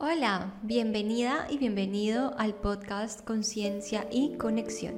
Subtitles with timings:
[0.00, 4.96] Hola, bienvenida y bienvenido al podcast Conciencia y Conexión,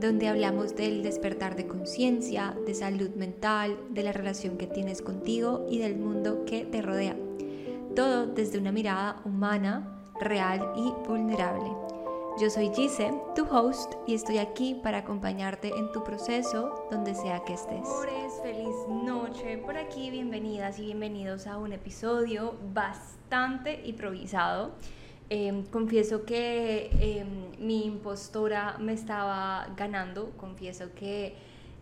[0.00, 5.64] donde hablamos del despertar de conciencia, de salud mental, de la relación que tienes contigo
[5.70, 7.16] y del mundo que te rodea.
[7.94, 11.70] Todo desde una mirada humana, real y vulnerable.
[12.40, 17.44] Yo soy Gise, tu host, y estoy aquí para acompañarte en tu proceso donde sea
[17.44, 17.86] que estés.
[18.42, 24.72] Feliz noche por aquí, bienvenidas y bienvenidos a un episodio bastante improvisado.
[25.28, 31.34] Em, confieso que em, mi impostora me estaba ganando, confieso que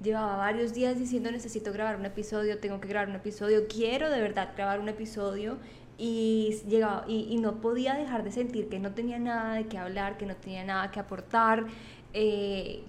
[0.03, 4.21] llevaba varios días diciendo necesito grabar un episodio, tengo que grabar un episodio, quiero de
[4.21, 5.59] verdad grabar un episodio
[6.03, 10.17] y, llegaba, y, no podía dejar de sentir que no tenía nada de qué hablar,
[10.17, 11.67] que no tenía nada que aportar.
[12.15, 12.85] Eh,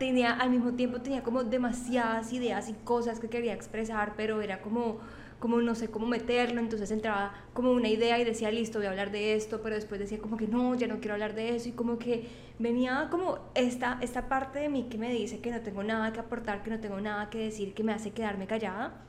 [0.00, 4.62] tenía, al mismo tiempo tenía como demasiadas ideas y cosas que quería expresar, pero era
[4.62, 4.98] como,
[5.38, 8.90] como no sé cómo meterlo, entonces entraba como una idea y decía, listo, voy a
[8.90, 11.68] hablar de esto, pero después decía como que no, ya no quiero hablar de eso,
[11.68, 12.26] y como que
[12.58, 16.18] venía como esta, esta parte de mí que me dice que no tengo nada que
[16.18, 19.04] aportar, que no tengo nada que decir, que me hace quedarme callada.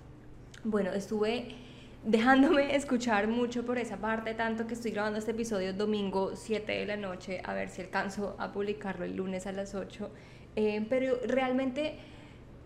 [0.64, 1.56] Bueno, estuve
[2.03, 6.86] dejándome escuchar mucho por esa parte, tanto que estoy grabando este episodio domingo 7 de
[6.86, 10.09] la noche, a ver si alcanzo a publicarlo el lunes a las 8.
[10.56, 12.00] Eh, pero realmente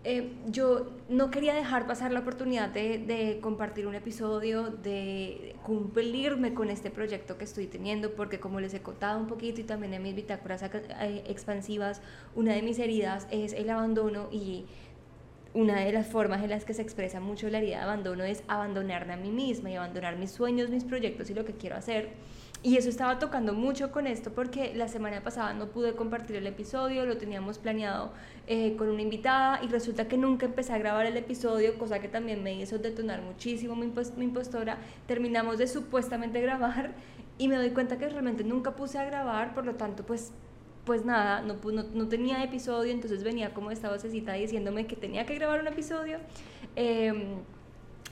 [0.04, 6.70] eh, yo no quería dejar pasar la oportunidad de, compartir un episodio, de cumplirme con
[6.70, 10.02] este proyecto que estoy teniendo, porque como les he contado un poquito y también en
[10.02, 12.02] mis bitácoras eh, expansivas,
[12.34, 14.66] una de mis heridas es el abandono y
[15.54, 18.42] una de las formas en las que se expresa mucho la herida de abandono es
[18.48, 22.10] abandonarme a mí misma y abandonar mis sueños, mis proyectos y lo que quiero hacer.
[22.64, 26.46] Y eso estaba tocando mucho con esto porque la semana pasada no pude compartir el
[26.46, 28.12] episodio, lo teníamos planeado
[28.46, 32.06] eh, con una invitada y resulta que nunca empecé a grabar el episodio, cosa que
[32.06, 33.92] también me hizo detonar muchísimo mi,
[34.24, 34.78] impostora.
[35.08, 36.92] Terminamos de supuestamente grabar
[37.36, 40.32] y me doy cuenta que realmente nunca puse a grabar, por lo tanto pues
[40.84, 45.60] pues nada, no, tenía episodio, entonces venía como esta vocecita diciéndome que tenía que grabar
[45.60, 46.18] un episodio.
[46.74, 47.36] Em,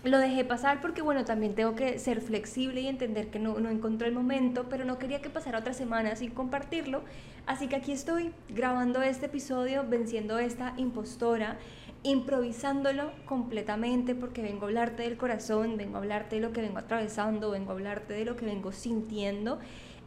[0.04, 3.68] lo dejé pasar porque, bueno, también tengo que ser flexible y entender que no, no
[3.68, 7.02] encontré el momento, pero no quería que pasara otra semana sin compartirlo.
[7.44, 11.58] Así que aquí estoy grabando este episodio, venciendo esta impostora,
[12.02, 16.78] improvisándolo completamente porque vengo a hablarte del corazón, vengo a hablarte de lo que vengo
[16.78, 19.58] atravesando, vengo a hablarte de lo que vengo sintiendo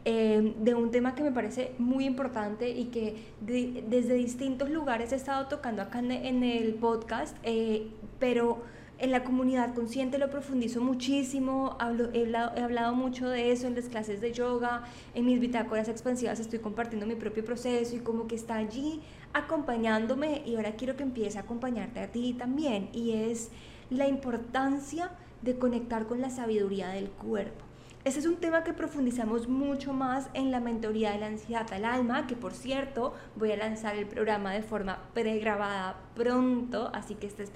[0.06, 5.16] Em, de un tema que me parece muy importante y que desde distintos lugares he
[5.16, 7.88] estado tocando acá en, el podcast, eh,
[8.18, 8.62] pero
[8.98, 13.88] en la comunidad consciente lo profundizo muchísimo, hablo, he, hablado, mucho de eso en las
[13.88, 18.34] clases de yoga, en mis bitácoras expansivas estoy compartiendo mi propio proceso y como que
[18.34, 19.00] está allí
[19.32, 23.50] acompañándome y ahora quiero que empiece a acompañarte a ti también y es
[23.88, 27.64] la importancia de conectar con la sabiduría del cuerpo.
[28.04, 31.86] Ese es un tema que profundizamos mucho más en la mentoría de la ansiedad al
[31.86, 37.26] alma, que por cierto voy a lanzar el programa de forma pregrabada pronto, así que
[37.26, 37.50] estés,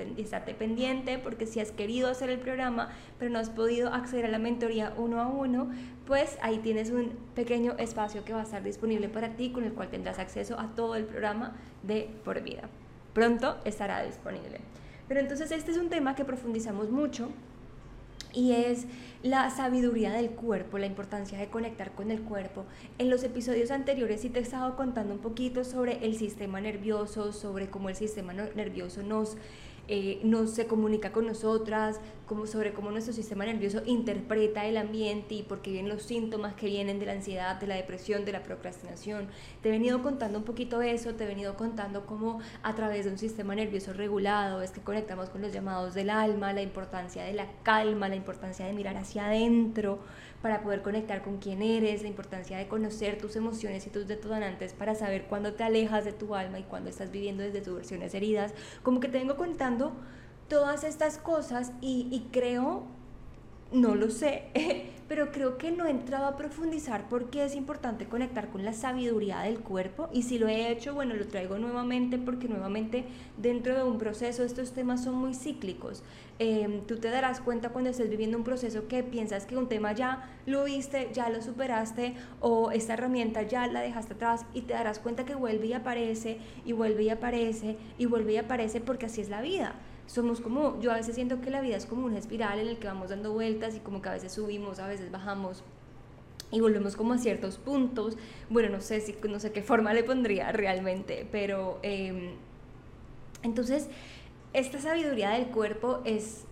[0.55, 2.89] pendiente porque si has querido hacer el programa
[3.19, 5.69] pero no has podido acceder a la mentoría uno a uno,
[6.07, 9.75] pues ahí tienes un pequeño espacio que va a estar disponible para ti con el
[9.75, 12.71] cual tendrás acceso a todo el programa de por vida.
[13.13, 14.61] Pronto estará disponible.
[15.09, 17.29] Pero entonces este es un tema que profundizamos mucho
[18.33, 18.87] y es
[19.23, 22.65] la sabiduría del cuerpo, la importancia de conectar con el cuerpo.
[22.99, 27.33] En los episodios anteriores sí te he estado contando un poquito sobre el sistema nervioso,
[27.33, 29.37] sobre cómo el sistema nervioso nos
[29.89, 35.43] eh, se comunica con nosotras, como sobre cómo nuestro sistema nervioso interpreta el ambiente y
[35.43, 38.43] por qué vienen los síntomas que vienen de la ansiedad, de la depresión, de la
[38.43, 39.29] procrastinación.
[39.63, 43.13] Te he venido contando un poquito eso, te he venido contando cómo a través de
[43.13, 47.33] un sistema nervioso regulado es que conectamos con los llamados del alma, la importancia de
[47.33, 49.99] la calma, la importancia de mirar hacia adentro
[50.43, 54.75] para poder conectar con quién eres, la importancia de conocer tus emociones y tus detonantes
[54.75, 58.15] para saber cuándo te alejas de tu alma y cuándo estás viviendo desde tus versiones
[58.15, 58.53] heridas.
[58.83, 59.97] Como que te vengo contando
[60.49, 62.87] todas estas cosas y, creo
[63.71, 64.45] no lo sé,
[65.09, 69.41] pero creo que no he entrado a profundizar porque es importante conectar con la sabiduría
[69.41, 73.05] del cuerpo y si lo he hecho, bueno, lo traigo nuevamente porque nuevamente
[73.37, 76.03] dentro de un proceso estos temas son muy cíclicos.
[76.39, 79.93] Em, tú te darás cuenta cuando estés viviendo un proceso que piensas que un tema
[79.93, 84.73] ya lo viste, ya lo superaste o esta herramienta ya la dejaste atrás y te
[84.73, 89.07] darás cuenta que vuelve y aparece y vuelve y aparece y vuelve y aparece porque
[89.07, 89.75] así es la vida
[90.09, 92.79] somos como, yo a veces siento que la vida es como una espiral en el
[92.79, 95.63] que vamos dando vueltas y como que a veces subimos, a veces bajamos
[96.51, 98.17] y volvemos como a ciertos puntos.
[98.49, 102.37] Bueno, no sé si no sé qué forma le pondría realmente, pero em,
[103.43, 103.89] entonces
[104.55, 106.45] esta sabiduría del cuerpo es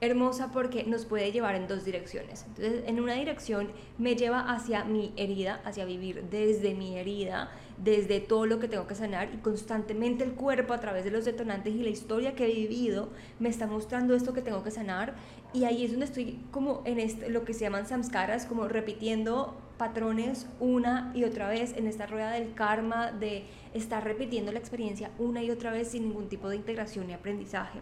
[0.00, 2.44] hermosa porque nos puede llevar en dos direcciones.
[2.46, 8.20] Entonces, en una dirección me lleva hacia mi herida, hacia vivir desde mi herida, desde
[8.20, 11.74] todo lo que tengo que sanar y constantemente el cuerpo a través de los detonantes
[11.74, 13.08] y la historia que he vivido
[13.38, 15.14] me está mostrando esto que tengo que sanar
[15.52, 19.56] y ahí es donde estoy como en este, lo que se llaman samskaras, como repitiendo
[19.76, 23.44] patrones una y otra vez en esta rueda del karma de
[23.74, 27.80] estar repitiendo la experiencia una y otra vez sin ningún tipo de integración y aprendizaje.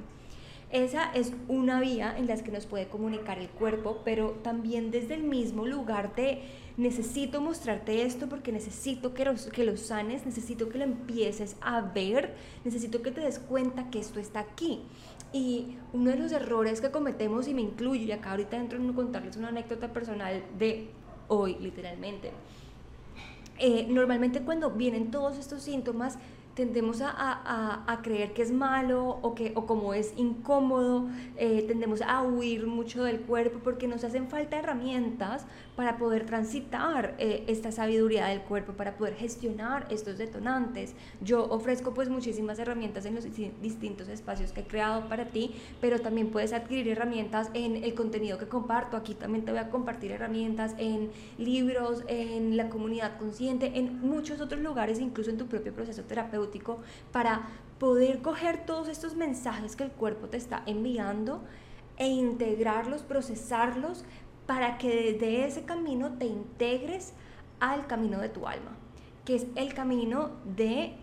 [0.72, 5.14] Esa es una vía en la que nos puede comunicar el cuerpo, pero también desde
[5.14, 6.42] el mismo lugar de
[6.80, 11.82] necesito mostrarte esto porque necesito que lo, que lo sanes, necesito que lo empieces a
[11.82, 12.34] ver,
[12.64, 14.80] necesito que te des cuenta que esto está aquí.
[15.32, 18.92] Y uno de los errores que cometemos, y me incluyo, y acá ahorita entro en
[18.94, 20.88] contarles una anécdota personal de
[21.28, 22.32] hoy, literalmente.
[23.58, 26.18] Eh, normalmente cuando vienen todos estos síntomas,
[26.54, 31.64] tendemos a, a, a, creer que es malo o, que, o como es incómodo, eh,
[31.66, 35.46] tendemos a huir mucho del cuerpo porque nos hacen falta herramientas
[35.80, 40.94] para poder transitar eh, esta sabiduría del cuerpo, para poder gestionar estos detonantes.
[41.22, 43.24] Yo ofrezco pues muchísimas herramientas en los
[43.62, 48.36] distintos espacios que he creado para ti, pero también puedes adquirir herramientas en el contenido
[48.36, 48.94] que comparto.
[48.98, 54.42] Aquí también te voy a compartir herramientas en libros, en la comunidad consciente, en muchos
[54.42, 57.48] otros lugares, incluso en tu propio proceso terapéutico, para
[57.78, 61.40] poder coger todos estos mensajes que el cuerpo te está enviando
[61.96, 64.04] e integrarlos, procesarlos
[64.50, 67.12] para que desde ese camino te integres
[67.60, 68.72] al camino de tu alma,
[69.24, 70.94] que es el camino de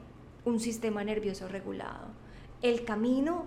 [0.43, 2.07] un sistema nervioso regulado,
[2.61, 3.45] el camino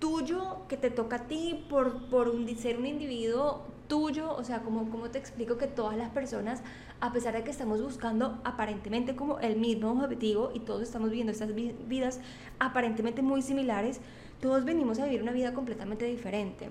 [0.00, 4.90] tuyo que te toca a ti por, por ser un individuo tuyo, o sea, como,
[4.90, 6.62] como te explico que todas las personas,
[7.00, 11.32] a pesar de que estamos buscando aparentemente como el mismo objetivo y todos estamos viviendo
[11.32, 12.20] estas vidas
[12.58, 14.02] aparentemente muy similares,
[14.42, 16.68] todos venimos a vivir una vida completamente diferente.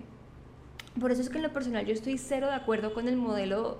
[0.99, 3.77] Por eso es que en lo personal yo estoy cero de acuerdo con el modelo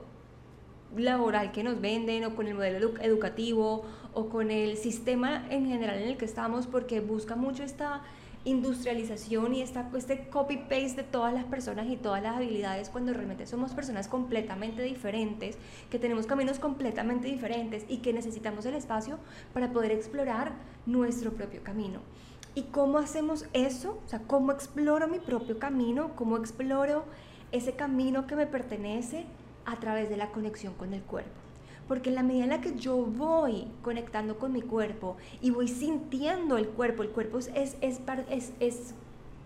[0.95, 5.97] laboral que nos venden o con el modelo educativo o con el sistema en general
[5.97, 8.03] en el que estamos porque busca mucho esta
[8.45, 13.45] industrialización y esta, este copy-paste de todas las personas y todas las habilidades cuando realmente
[13.45, 15.57] somos personas completamente diferentes,
[15.89, 19.17] que tenemos caminos completamente diferentes y que necesitamos el espacio
[19.53, 20.53] para poder explorar
[20.85, 21.99] nuestro propio camino.
[22.57, 23.99] ¿Y cómo hacemos eso?
[24.03, 26.15] O sea, ¿cómo exploro mi propio camino?
[26.15, 27.03] ¿Cómo exploro
[27.51, 29.25] ese camino que me pertenece
[29.65, 31.29] a través de la conexión con el cuerpo?
[31.87, 35.67] Porque en la medida en la que yo voy conectando con mi cuerpo y voy
[35.67, 38.95] sintiendo el cuerpo, el cuerpo es, es, es,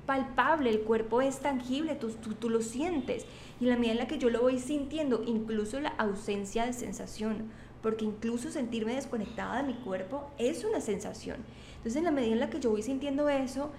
[0.05, 3.25] palpable, el cuerpo es tangible, tú, tú, tú, lo sientes.
[3.59, 6.71] Y en la medida en la que yo lo voy sintiendo, incluso la ausencia de
[6.71, 7.51] sensación,
[7.81, 11.38] porque incluso sentirme desconectada de mi cuerpo es una sensación.
[11.78, 13.72] Entonces, en la medida en la que yo voy sintiendo eso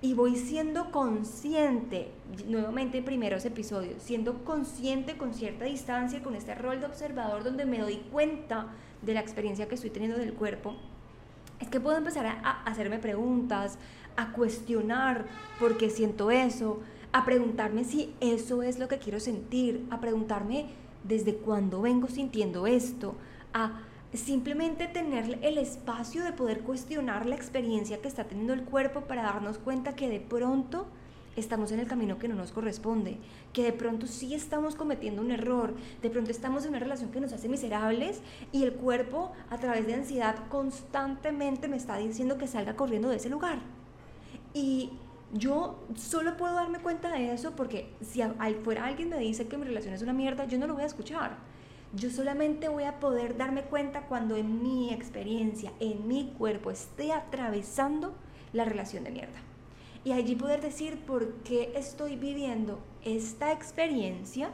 [0.00, 2.12] y voy siendo consciente,
[2.46, 7.64] nuevamente en primeros episodios, siendo consciente con cierta distancia, con este rol de observador donde
[7.64, 8.68] me doy cuenta
[9.02, 10.76] de la experiencia que estoy teniendo del cuerpo,
[11.58, 13.78] es que puedo empezar a, hacerme preguntas,
[14.16, 15.26] a cuestionar
[15.58, 16.80] por qué siento eso,
[17.12, 20.66] a preguntarme si eso es lo que quiero sentir, a preguntarme
[21.02, 23.16] desde cuándo vengo sintiendo esto,
[23.52, 23.80] a
[24.14, 29.22] simplemente tener el espacio de poder cuestionar la experiencia que está teniendo el cuerpo para
[29.22, 30.86] darnos cuenta que de pronto
[31.36, 33.18] estamos en el camino que no nos corresponde,
[33.52, 37.20] que de pronto sí estamos cometiendo un error, de pronto estamos en una relación que
[37.20, 42.46] nos hace miserables y el cuerpo a través de ansiedad constantemente me está diciendo que
[42.46, 43.58] salga corriendo de ese lugar.
[44.54, 44.90] Y
[45.32, 48.22] yo solo puedo darme cuenta de eso porque si
[48.64, 50.86] fuera alguien me dice que mi relación es una mierda, yo no lo voy a
[50.86, 51.36] escuchar
[51.94, 57.12] yo solamente voy a poder darme cuenta cuando en mi experiencia, en mi cuerpo, esté
[57.12, 58.14] atravesando
[58.52, 59.38] la relación de mierda.
[60.04, 64.50] Y allí poder decir por qué estoy viviendo esta experiencia,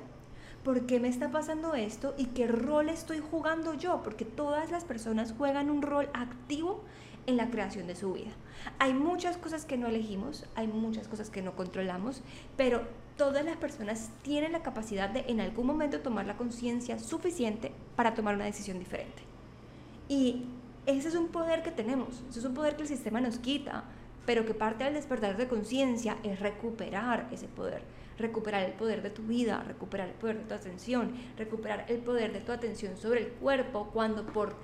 [0.62, 4.84] por qué me está pasando esto y qué rol estoy jugando yo, porque todas las
[4.84, 6.82] personas juegan un rol activo
[7.26, 8.32] en la creación de su vida.
[8.78, 12.22] Hay muchas cosas que no elegimos, hay muchas cosas que no controlamos,
[12.56, 12.86] pero
[13.16, 18.14] todas las personas tienen la capacidad de en algún momento tomar la conciencia suficiente para
[18.14, 19.22] tomar una decisión diferente.
[20.08, 20.46] Y
[20.86, 23.84] ese es un poder que tenemos, ese es un poder que el sistema nos quita,
[24.26, 27.82] pero que parte del despertar de conciencia es recuperar ese poder,
[28.18, 32.32] recuperar el poder de tu vida, recuperar el poder de tu atención, recuperar el poder
[32.32, 34.56] de tu atención sobre el cuerpo cuando por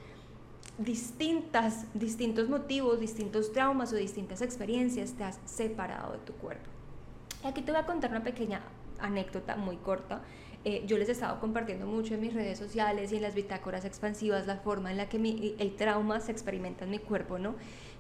[0.79, 6.80] distintas, distintos motivos, distintos traumas o distintas experiencias te has separado de tu cuerpo.
[7.43, 8.61] Aquí te voy a contar una pequeña
[8.99, 10.21] anécdota muy corta.
[10.65, 13.87] Eh, yo les he estado compartiendo mucho en mis redes sociales y en las bitácoras
[13.87, 17.55] expansivas la forma en la que mi, el trauma se experimenta en mi cuerpo, ¿no?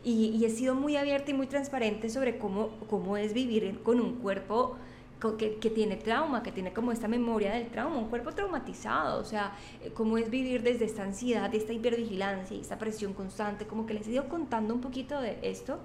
[0.04, 3.98] Y, y, he sido muy abierta y muy transparente sobre cómo, cómo es vivir con
[4.00, 4.76] un cuerpo
[5.38, 9.24] que, que, tiene trauma, que tiene como esta memoria del trauma, un cuerpo traumatizado, o
[9.24, 13.94] sea, eh, cómo es vivir desde esta ansiedad, esta hipervigilancia esta presión constante, como que
[13.94, 15.78] les he ido contando un poquito de esto.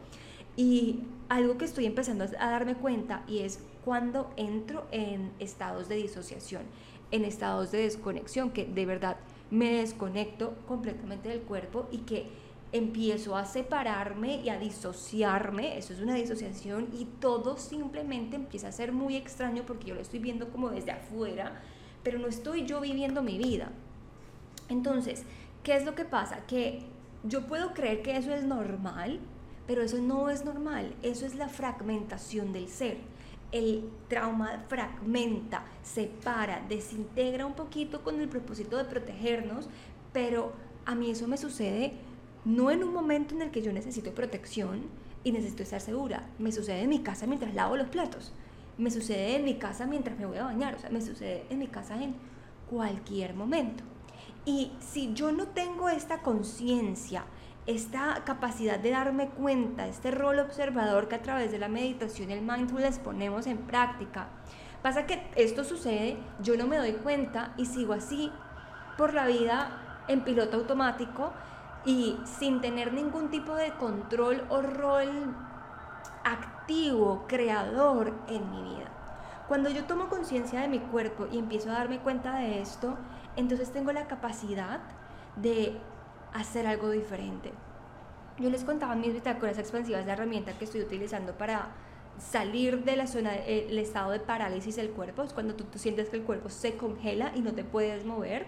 [0.57, 5.95] Y algo que estoy empezando a darme cuenta y es cuando entro en estados de
[5.95, 6.63] disociación,
[7.11, 9.17] en estados de desconexión, que de verdad
[9.51, 12.27] me desconecto completamente del cuerpo y que
[12.71, 18.71] empiezo a separarme y a disociarme, eso es una disociación y todo simplemente empieza a
[18.71, 21.61] ser muy extraño porque yo lo estoy viendo como desde afuera,
[22.03, 23.71] pero no estoy yo viviendo mi vida.
[24.67, 25.23] Entonces,
[25.63, 26.45] ¿qué es lo que pasa?
[26.47, 26.81] Que
[27.23, 29.19] yo puedo creer que eso es normal,
[29.67, 32.97] pero eso no es normal, eso es la fragmentación del ser.
[33.51, 39.69] El trauma fragmenta, separa, desintegra un poquito con el propósito de protegernos,
[40.13, 40.53] pero
[40.85, 41.93] a mí eso me sucede
[42.45, 44.83] no en un momento en el que yo necesito protección
[45.23, 46.29] y necesito estar segura.
[46.37, 48.33] Me sucede en mi casa mientras lavo los platos.
[48.77, 50.75] Me sucede en mi casa mientras me voy a bañar.
[50.75, 52.15] O sea, me sucede en mi casa en
[52.69, 53.83] cualquier momento.
[54.45, 57.25] Y si yo no tengo esta conciencia,
[57.65, 62.33] esta capacidad de darme cuenta, este rol observador que a través de la meditación y
[62.33, 64.27] el mindfulness ponemos en práctica,
[64.83, 68.31] pasa que esto sucede, yo no me doy cuenta y sigo así
[68.97, 71.33] por la vida en piloto automático
[71.85, 75.35] y sin tener ningún tipo de control o rol
[76.23, 78.91] activo, creador en mi vida.
[79.47, 82.97] Cuando yo tomo conciencia de mi cuerpo y empiezo a darme cuenta de esto,
[83.35, 84.81] entonces tengo la capacidad
[85.35, 85.79] de
[86.35, 87.51] hacer algo diferente.
[88.37, 91.69] Yo les contaba mis bitácoras expansivas la herramienta que estoy utilizando para
[92.17, 96.09] salir de la zona, del estado de parálisis del cuerpo, es cuando tú, tú, sientes
[96.09, 98.45] que el cuerpo se congela y no te puedes mover.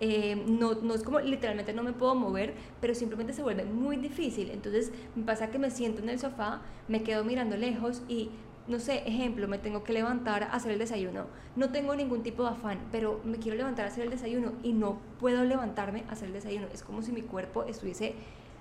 [0.00, 3.96] Eh, no, no es como literalmente no me puedo mover, pero simplemente se vuelve muy
[3.96, 4.50] difícil.
[4.50, 8.30] Entonces me pasa que me siento en el sofá, me quedo mirando lejos y
[8.68, 11.26] no sé, ejemplo, me tengo que levantar a hacer el desayuno.
[11.56, 14.72] No tengo ningún tipo de afán, pero me quiero levantar a hacer el desayuno y
[14.72, 16.66] no puedo levantarme a hacer el desayuno.
[16.72, 18.14] Es como si mi cuerpo estuviese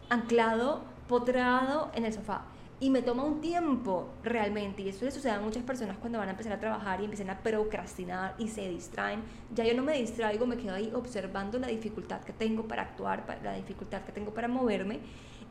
[0.10, 2.46] anclado, potrado en el sofá
[2.80, 6.28] y me toma un tiempo realmente, y esto le sucede a muchas personas cuando van
[6.28, 9.22] a empezar a trabajar y empiezan a procrastinar y se distraen.
[9.56, 13.26] Ya yo no me distraigo, me quedo ahí observando la dificultad que tengo para actuar,
[13.44, 15.00] la dificultad que tengo para moverme,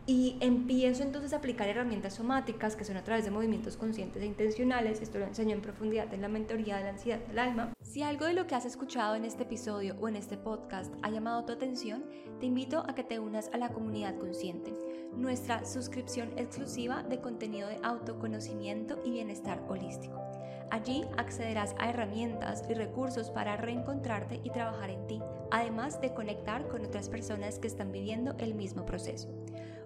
[0.06, 4.26] y empiezo entonces a aplicar herramientas somáticas que son a través de movimientos conscientes e
[4.26, 5.02] intencionales.
[5.02, 7.72] Esto lo enseño en profundidad en la mentoría de la ansiedad del alma.
[7.82, 11.10] Si algo de lo que has escuchado en este episodio o en este podcast ha
[11.10, 12.04] llamado tu atención,
[12.38, 14.72] te invito a que te unas a la comunidad consciente,
[15.16, 20.22] nuestra suscripción exclusiva de contenido de autoconocimiento y bienestar holístico.
[20.70, 25.20] Allí accederás a herramientas y recursos para reencontrarte y trabajar en ti,
[25.50, 29.28] además de conectar con otras personas que están viviendo el mismo proceso.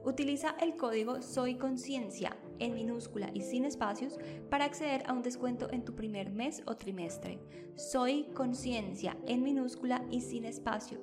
[0.04, 5.70] Utiliza el código Soy Conciencia en minúscula y sin espacios para acceder a un descuento
[5.70, 7.38] en tu primer mes o trimestre.
[7.76, 11.00] Soy Conciencia en minúscula y sin espacio.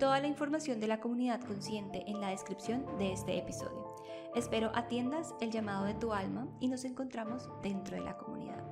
[0.00, 3.94] Toda la información de la comunidad consciente en la descripción de este episodio.
[4.34, 8.64] Espero atiendas el llamado de tu alma y nos encontramos dentro de la comunidad.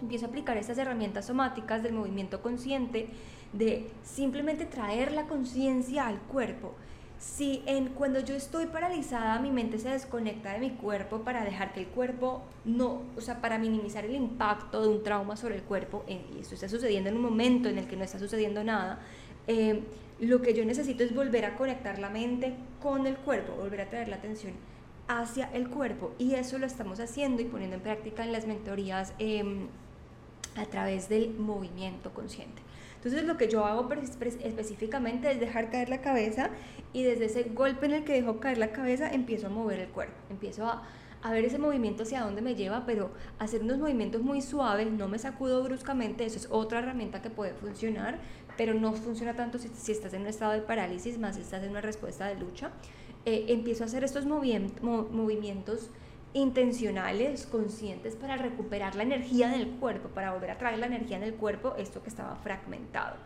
[0.00, 3.08] Empiezo a aplicar estas herramientas somáticas del movimiento consciente,
[3.52, 6.74] de simplemente traer la conciencia al cuerpo
[7.18, 11.72] si en, cuando yo estoy paralizada mi mente se desconecta de mi cuerpo para dejar
[11.72, 15.62] que el cuerpo no, o sea, para minimizar el impacto de un trauma sobre el
[15.62, 19.00] cuerpo, y esto está sucediendo en un momento en el que no está sucediendo nada,
[19.48, 19.82] eh,
[20.20, 23.90] lo que yo necesito es volver a conectar la mente con el cuerpo, volver a
[23.90, 24.52] traer la atención
[25.08, 29.12] hacia el cuerpo, y eso lo estamos haciendo y poniendo en práctica en las mentorías
[29.18, 29.66] em,
[30.54, 32.62] a través del movimiento consciente.
[32.98, 36.50] Entonces lo que yo hago específicamente es dejar caer la cabeza
[36.92, 39.88] y desde ese golpe en el que dejo caer la cabeza empiezo a mover el
[39.88, 40.82] cuerpo, empiezo a,
[41.22, 45.06] a ver ese movimiento hacia dónde me lleva, pero hacer unos movimientos muy suaves, no
[45.06, 48.18] me sacudo bruscamente, eso es otra herramienta que puede funcionar,
[48.56, 51.62] pero no funciona tanto si, si estás en un estado de parálisis, más si estás
[51.62, 52.72] en una respuesta de lucha.
[53.26, 55.90] Eh, empiezo a hacer estos movimientos
[56.34, 61.22] intencionales, conscientes para recuperar la energía del cuerpo, para volver a traer la energía en
[61.22, 63.16] el cuerpo, esto que estaba fragmentado.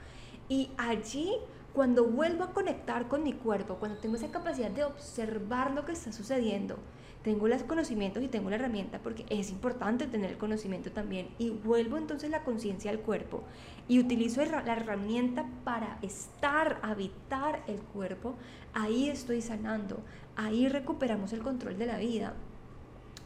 [0.49, 1.33] Y allí,
[1.73, 5.93] cuando vuelvo a conectar con mi cuerpo, cuando tengo esa capacidad de observar lo que
[5.93, 6.79] está sucediendo,
[7.23, 11.51] tengo los conocimientos y tengo la herramienta porque es importante tener el conocimiento también y
[11.51, 13.45] vuelvo entonces la conciencia al cuerpo
[13.89, 18.35] y utilizo la herramienta para estar, habitar el cuerpo,
[18.75, 20.01] ahí estoy sanando,
[20.35, 22.35] ahí recuperamos el control de la vida,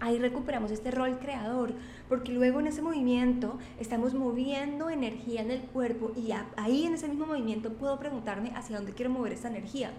[0.00, 1.72] ahí recuperamos este rol creador,
[2.08, 7.08] porque luego en ese movimiento estamos moviendo energía en el cuerpo y ahí en ese
[7.08, 9.92] mismo movimiento puedo preguntarme hacia dónde quiero mover esta energía.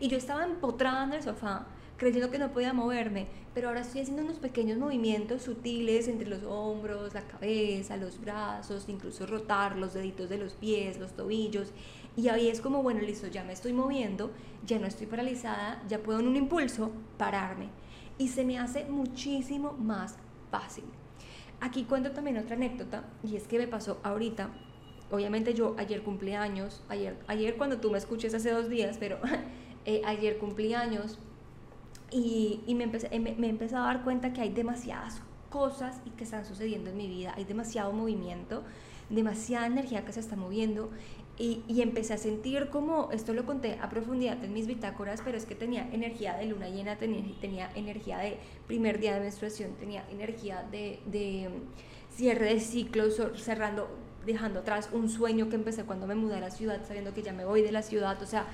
[0.00, 1.66] Y yo estaba empotrada en el sofá
[1.98, 6.44] creyendo que no podía moverme, pero ahora estoy haciendo unos pequeños movimientos sutiles entre los
[6.44, 11.72] hombros, la cabeza, los brazos, incluso rotar los deditos de los pies, los tobillos.
[12.16, 14.30] Y ahí es como, bueno, listo, ya me estoy moviendo,
[14.64, 17.68] ya no estoy paralizada, ya puedo en un impulso pararme.
[18.18, 20.16] Y se me hace muchísimo más
[20.50, 20.84] fácil.
[21.60, 24.50] Aquí cuento también otra anécdota, y es que me pasó ahorita.
[25.10, 29.18] Obviamente yo ayer cumplí años, ayer, ayer cuando tú me escuches hace dos días, pero
[29.84, 31.18] eh, ayer cumplí años
[32.10, 36.10] y, y me, empecé, me, me empecé a dar cuenta que hay demasiadas cosas y
[36.10, 38.62] que están sucediendo en mi vida, hay demasiado movimiento,
[39.08, 40.90] demasiada energía que se está moviendo
[41.38, 45.38] y, y, empecé a sentir como, esto lo conté a profundidad en mis bitácoras, pero
[45.38, 49.72] es que tenía energía de luna llena, tenía, tenía energía de primer día de menstruación,
[49.74, 53.88] tenía energía de, de mm, cierre de ciclos, cerrando,
[54.26, 57.32] dejando atrás un sueño que empecé cuando me mudé a la ciudad, sabiendo que ya
[57.32, 58.46] me voy de la ciudad, o sea,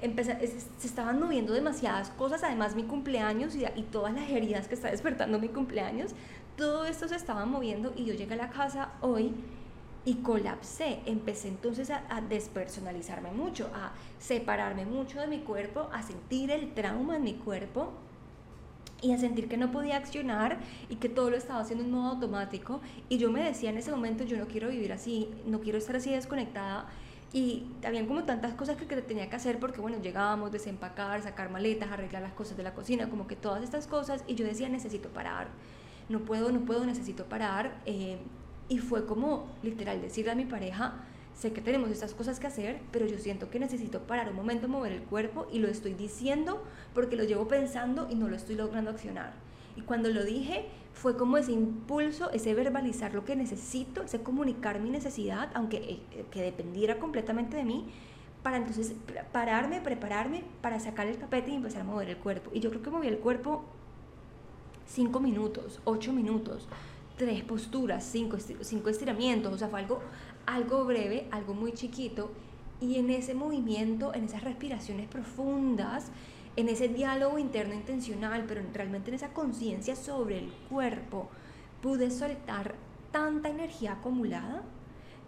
[0.00, 4.90] se estaban moviendo demasiadas cosas, además mi cumpleaños y, y, todas las heridas que está
[4.90, 6.12] despertando mi cumpleaños,
[6.56, 9.34] todo esto se estaba moviendo y yo llegué a la casa hoy
[10.04, 16.02] y colapsé, empecé entonces a, a, despersonalizarme mucho, a separarme mucho de mi cuerpo, a
[16.02, 17.92] sentir el trauma en mi cuerpo
[19.02, 22.10] y a sentir que no podía accionar y que todo lo estaba haciendo en modo
[22.10, 22.80] automático.
[23.08, 25.96] Y yo me decía en ese momento yo no quiero vivir así, no quiero estar
[25.96, 26.86] así desconectada
[27.32, 31.90] y habían como tantas cosas que, tenía que hacer porque bueno, llegábamos, desempacar, sacar maletas,
[31.92, 34.24] arreglar las cosas de la cocina, como que todas estas cosas.
[34.26, 35.48] Y yo decía necesito parar,
[36.08, 38.18] no puedo, no puedo, necesito parar eh,
[38.70, 40.94] y fue como literal decirle a mi pareja,
[41.34, 44.68] sé que tenemos estas cosas que hacer, pero yo siento que necesito parar un momento,
[44.68, 46.62] mover el cuerpo y lo estoy diciendo
[46.94, 49.32] porque lo llevo pensando y no lo estoy logrando accionar.
[49.76, 54.78] Y cuando lo dije, fue como ese impulso, ese verbalizar lo que necesito, ese comunicar
[54.78, 57.86] mi necesidad, aunque eh, que dependiera completamente de mí,
[58.44, 58.94] para entonces
[59.32, 62.50] pararme, prepararme para sacar el tapete y empezar a mover el cuerpo.
[62.54, 63.64] Y yo creo que moví el cuerpo
[64.86, 66.68] cinco minutos, ocho minutos,
[67.20, 70.00] tres posturas, cinco, cinco estiramientos, o sea, fue algo,
[70.46, 72.30] algo breve, algo muy chiquito.
[72.80, 76.06] Y en ese movimiento, en esas respiraciones profundas,
[76.56, 81.28] en ese diálogo interno intencional, pero realmente en esa conciencia sobre el cuerpo,
[81.82, 82.74] pude soltar
[83.10, 84.62] tanta energía acumulada,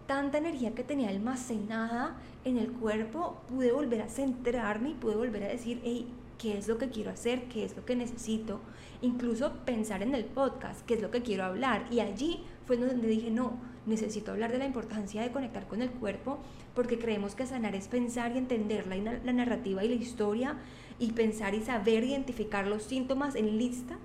[0.07, 5.43] tanta energía que tenía almacenada en el cuerpo, pude volver a centrarme y pude volver
[5.43, 7.43] a decir, hey, ¿qué es lo que quiero hacer?
[7.45, 8.59] ¿Qué es lo que necesito?
[9.01, 11.85] Incluso pensar en el podcast, ¿qué es lo que quiero hablar?
[11.91, 15.91] Y allí fue donde dije, no, necesito hablar de la importancia de conectar con el
[15.91, 16.39] cuerpo,
[16.73, 20.57] porque creemos que sanar es pensar y entender la, la narrativa y la historia,
[20.99, 23.97] y pensar y saber identificar los síntomas en lista,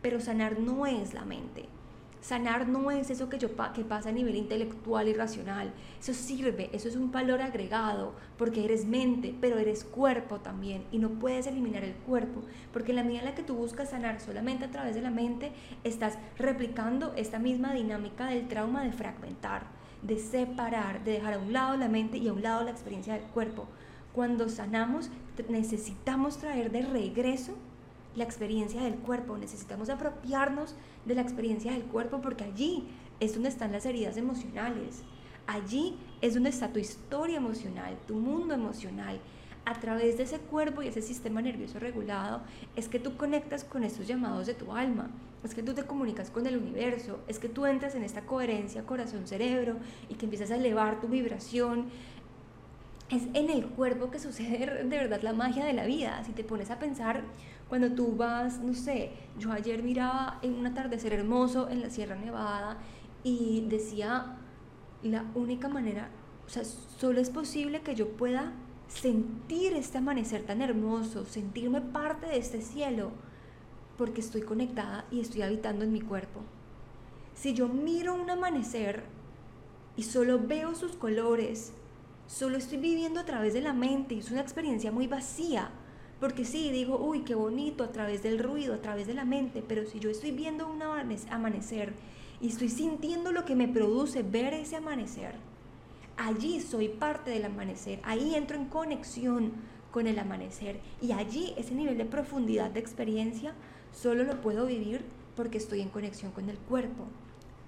[0.00, 1.68] pero sanar no es la mente.
[2.26, 5.72] Sanar no es eso que, yo, que pasa a nivel intelectual y racional.
[6.00, 10.82] Eso sirve, eso es un valor agregado, porque eres mente, pero eres cuerpo también.
[10.90, 13.90] Y no puedes eliminar el cuerpo, porque en la medida en la que tú buscas
[13.90, 15.52] sanar solamente a través de la mente,
[15.84, 19.62] estás replicando esta misma dinámica del trauma de fragmentar,
[20.02, 23.14] de separar, de dejar a un lado la mente y a un lado la experiencia
[23.14, 23.68] del cuerpo.
[24.12, 25.10] Cuando sanamos,
[25.48, 27.56] necesitamos traer de regreso
[28.16, 30.74] la experiencia del cuerpo, necesitamos apropiarnos
[31.04, 32.88] de la experiencia del cuerpo porque allí
[33.20, 35.02] es donde están las heridas emocionales,
[35.46, 39.20] allí es donde está tu historia emocional, tu mundo emocional.
[39.64, 42.40] A través de ese cuerpo y ese sistema nervioso regulado
[42.76, 45.10] es que tú conectas con estos llamados de tu alma,
[45.42, 48.84] es que tú te comunicas con el universo, es que tú entras en esta coherencia
[48.84, 49.76] corazón-cerebro
[50.08, 51.86] y que empiezas a elevar tu vibración.
[53.10, 56.22] Es en el cuerpo que sucede de verdad la magia de la vida.
[56.24, 57.22] Si te pones a pensar,
[57.68, 62.14] cuando tú vas, no sé, yo ayer miraba en un atardecer hermoso en la Sierra
[62.14, 62.78] Nevada
[63.24, 64.36] y decía,
[65.02, 66.10] la única manera,
[66.46, 68.52] o sea, solo es posible que yo pueda
[68.88, 73.10] sentir este amanecer tan hermoso, sentirme parte de este cielo,
[73.98, 76.42] porque estoy conectada y estoy habitando en mi cuerpo.
[77.34, 79.04] Si yo miro un amanecer
[79.96, 81.72] y solo veo sus colores,
[82.26, 85.70] solo estoy viviendo a través de la mente es una experiencia muy vacía.
[86.20, 89.62] Porque sí, digo, uy, qué bonito a través del ruido, a través de la mente,
[89.66, 91.92] pero si yo estoy viendo un amanecer
[92.40, 95.34] y estoy sintiendo lo que me produce ver ese amanecer,
[96.16, 99.52] allí soy parte del amanecer, ahí entro en conexión
[99.90, 103.54] con el amanecer y allí ese nivel de profundidad de experiencia
[103.92, 105.04] solo lo puedo vivir
[105.36, 107.04] porque estoy en conexión con el cuerpo,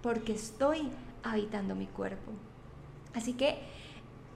[0.03, 0.89] porque estoy
[1.23, 2.33] habitando mi cuerpo.
[3.15, 3.59] Así que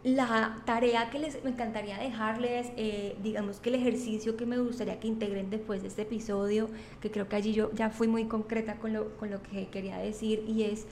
[0.04, 4.98] la tarea que les me encantaría dejarles, eh, digamos que el ejercicio que me gustaría
[4.98, 6.68] que integren después de este episodio,
[7.00, 9.98] que creo que allí yo ya fui muy concreta con lo, con lo que quería
[9.98, 10.86] decir, y es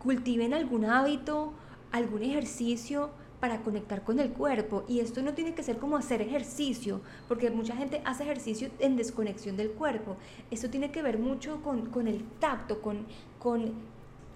[0.00, 1.52] cultiven algún hábito,
[1.92, 4.84] algún ejercicio para conectar con el cuerpo.
[4.88, 8.96] Y esto no tiene que ser como hacer ejercicio, porque mucha gente hace ejercicio en
[8.96, 10.16] desconexión del cuerpo.
[10.50, 13.06] Esto tiene que ver mucho con, con el tacto, con,
[13.38, 13.72] con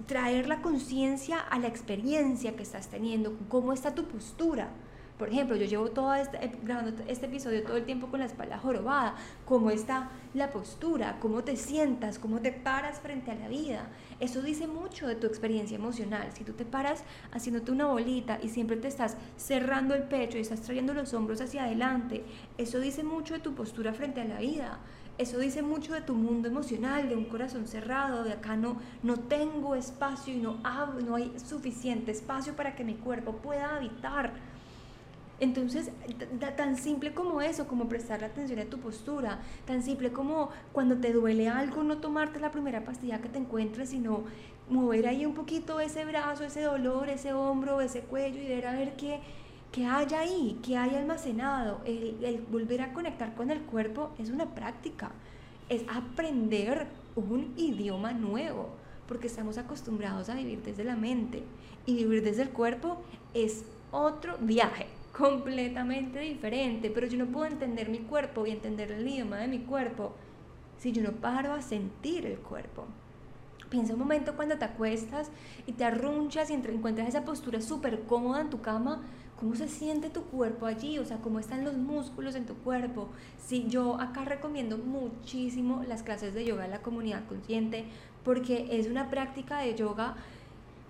[0.06, 4.70] traer la conciencia a la experiencia que estás teniendo, cómo está tu postura.
[5.18, 8.26] Por ejemplo, yo llevo todo este, eh, grabando este episodio todo el tiempo con la
[8.26, 9.14] espalda jorobada.
[9.44, 11.18] ¿Cómo está la postura?
[11.20, 12.18] ¿Cómo te sientas?
[12.18, 13.86] ¿Cómo te paras frente a la vida?
[14.18, 16.30] Eso dice mucho de tu experiencia emocional.
[16.34, 20.40] Si tú te paras haciéndote una bolita y siempre te estás cerrando el pecho y
[20.40, 22.24] estás trayendo los hombros hacia adelante,
[22.58, 24.80] eso dice mucho de tu postura frente a la vida.
[25.16, 29.16] Eso dice mucho de tu mundo emocional, de un corazón cerrado, de acá no, no
[29.16, 30.58] tengo espacio y no,
[31.06, 34.32] no hay suficiente espacio para que mi cuerpo pueda habitar.
[35.38, 35.90] Entonces,
[36.56, 41.12] tan simple como eso, como prestar atención a tu postura, tan simple como cuando te
[41.12, 44.24] duele algo, no tomarte la primera pastilla que te encuentres, sino
[44.68, 48.72] mover ahí un poquito ese brazo, ese dolor, ese hombro, ese cuello y ver a
[48.72, 49.20] ver qué,
[49.74, 51.80] qué hay ahí, qué hay almacenado.
[51.84, 55.10] El, el volver a conectar con el cuerpo es una práctica,
[55.68, 58.68] es aprender un idioma nuevo,
[59.08, 61.42] porque estamos acostumbrados a vivir desde la mente
[61.86, 63.02] y vivir desde el cuerpo
[63.34, 64.86] es otro viaje
[65.18, 69.58] completamente diferente, pero yo no puedo entender mi cuerpo y entender el idioma de mi
[69.58, 70.12] cuerpo
[70.78, 72.84] si yo no paro a sentir el cuerpo.
[73.70, 75.30] Piensa un momento cuando te acuestas
[75.66, 79.02] y te arrunchas y encuentras esa postura súper cómoda en tu cama,
[79.38, 83.08] cómo se siente tu cuerpo allí, o sea, cómo están los músculos en tu cuerpo.
[83.38, 87.84] Si yo acá recomiendo muchísimo las clases de yoga de la comunidad consciente
[88.24, 90.16] porque es una práctica de yoga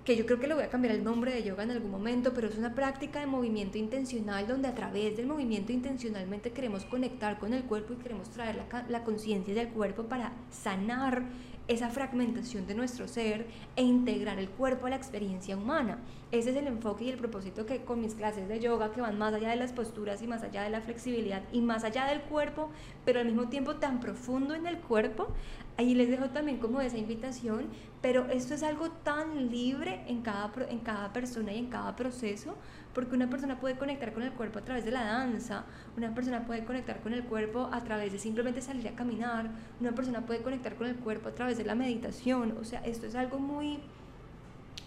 [0.04, 2.34] que yo creo que le voy a cambiar el nombre de yoga en algún momento,
[2.34, 7.38] pero es una práctica de movimiento intencional donde a través del movimiento intencionalmente queremos conectar
[7.38, 11.22] con el cuerpo y queremos traer la conciencia del cuerpo para sanar
[11.66, 13.46] esa fragmentación de nuestro ser
[13.76, 15.98] e integrar el cuerpo a la experiencia humana.
[16.30, 19.18] Ese es el enfoque y el propósito que con mis clases de yoga que van
[19.18, 22.22] más allá de las posturas y más allá de la flexibilidad y más allá del
[22.22, 22.70] cuerpo,
[23.04, 25.28] pero al mismo tiempo tan profundo en el cuerpo,
[25.76, 27.66] ahí les dejo también como esa invitación,
[28.00, 32.54] pero esto es algo tan libre en cada, en cada persona y en cada proceso,
[32.92, 35.64] porque una persona puede conectar con el cuerpo a través de la danza,
[35.96, 39.92] una persona puede conectar con el cuerpo a través de simplemente salir a caminar, una
[39.92, 43.14] persona puede conectar con el cuerpo a través de la meditación, o sea, esto es
[43.14, 43.80] algo muy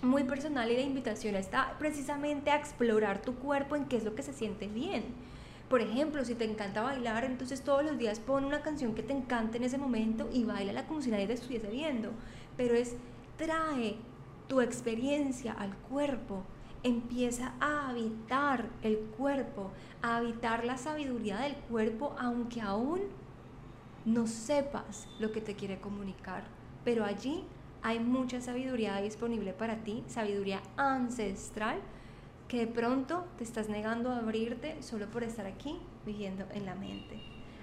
[0.04, 4.14] muy personal y la invitación está precisamente a explorar tu cuerpo en qué es lo
[4.14, 5.04] que se siente bien
[5.70, 9.14] por ejemplo, si te encanta bailar, entonces todos los días pon una canción que te
[9.14, 12.12] encante en ese momento y baila como si nadie te estuviese viendo.
[12.56, 12.96] Pero es
[13.38, 13.98] trae
[14.48, 16.44] tu experiencia al cuerpo,
[16.84, 23.02] empieza a habitar el cuerpo, a habitar la sabiduría del cuerpo, aunque aún
[24.06, 26.46] no sepas lo que te quiere comunicar.
[26.86, 27.44] Pero allí
[27.84, 31.80] hay mucha sabiduría disponible para ti, sabiduría ancestral
[32.48, 36.76] que de pronto te estás negando a abrirte solo por estar aquí viviendo en la
[36.76, 37.20] mente.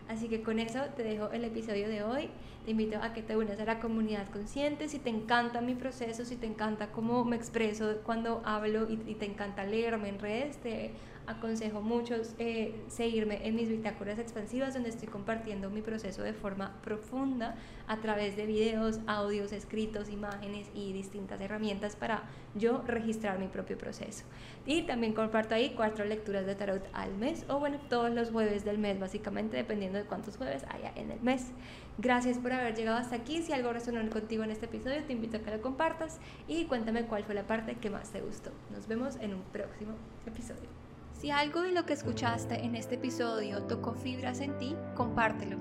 [0.08, 2.28] Así que con eso te dejo el episodio de hoy.
[2.64, 4.88] Te invito a que te unas a la comunidad consciente.
[4.88, 9.24] Si te encanta mi proceso, si te encanta cómo me expreso cuando hablo y, te
[9.24, 10.92] encanta leerme en redes, te
[11.26, 16.74] aconsejo mucho eh, seguirme en mis bitácoras expansivas donde estoy compartiendo mi proceso de forma
[16.82, 17.56] profunda
[17.86, 23.76] a través de videos, audios, escritos, imágenes y distintas herramientas para yo registrar mi propio
[23.76, 24.24] proceso.
[24.66, 28.64] Y también comparto ahí cuatro lecturas de tarot al mes o bueno, todos los jueves
[28.64, 31.52] del mes básicamente dependiendo de cuántos jueves haya en el mes.
[31.98, 33.42] Gracias por haber llegado hasta aquí.
[33.42, 37.06] Si algo resonó contigo en este episodio, te invito a que lo compartas y cuéntame
[37.06, 38.50] cuál fue la parte que más te gustó.
[38.72, 39.92] Nos vemos en un próximo
[40.26, 40.83] episodio.
[41.24, 45.56] Si algo de lo que escuchaste en este episodio tocó fibras en ti, compártelo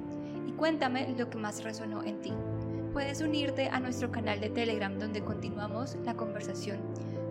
[0.46, 2.34] y cuéntame lo que más resonó en ti.
[2.92, 6.82] Puedes unirte a nuestro canal de Telegram donde continuamos la conversación.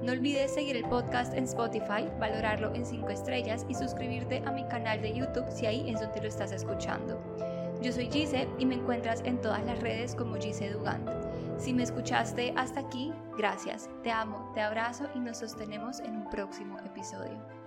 [0.02, 4.66] No olvides seguir el podcast en Spotify, valorarlo en 5 estrellas y suscribirte a mi
[4.66, 7.22] canal de YouTube si ahí es donde lo estás escuchando.
[7.82, 11.06] Yo soy Gise y me encuentras en todas las redes como Gise Dugand.
[11.58, 13.90] Si me escuchaste hasta aquí, gracias.
[14.02, 17.61] Te amo, te abrazo y nos sostenemos en un próximo episodio.